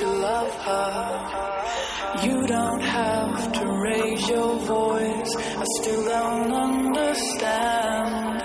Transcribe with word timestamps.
you 0.00 0.06
love 0.06 0.52
her. 0.64 2.26
You 2.26 2.46
don't 2.46 2.82
have 2.82 3.52
to 3.52 3.66
raise 3.66 4.28
your 4.28 4.58
voice. 4.58 5.36
I 5.36 5.64
still 5.80 6.04
don't 6.04 6.52
understand. 6.52 8.42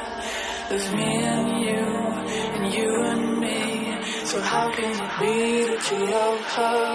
There's 0.69 0.91
me 0.93 1.23
and 1.35 1.65
you, 1.65 1.85
and 2.55 2.73
you 2.73 3.03
and 3.03 3.39
me. 3.39 4.01
So 4.25 4.39
how 4.41 4.71
can 4.71 4.91
it 4.91 5.19
be 5.19 5.65
that 5.65 5.91
you 5.91 6.05
love 6.05 6.39
her? 6.57 6.90